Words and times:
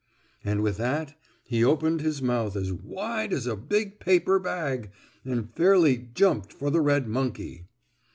And 0.43 0.63
with 0.63 0.77
that 0.77 1.13
he 1.43 1.63
opened 1.63 2.01
his 2.01 2.23
mouth 2.23 2.55
as 2.55 2.73
wide 2.73 3.31
as 3.31 3.45
a 3.45 3.55
big 3.55 3.99
paper 3.99 4.39
bag, 4.39 4.89
and 5.23 5.47
fairly 5.47 5.95
jumped 5.95 6.51
for 6.51 6.71
the 6.71 6.81
red 6.81 7.07
monkey. 7.07 7.67